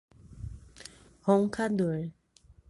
[1.27, 2.09] Roncador